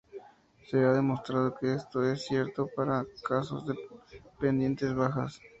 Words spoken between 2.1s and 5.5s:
es cierto para casos de pendientes bajas.